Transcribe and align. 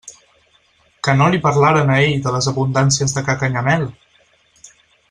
Que 1.07 1.13
no 1.19 1.27
li 1.35 1.41
parlaren 1.43 1.93
a 1.97 1.99
ell 2.07 2.17
de 2.25 2.35
les 2.37 2.49
abundàncies 2.53 3.17
de 3.19 3.25
ca 3.31 3.39
Canyamel! 3.45 3.87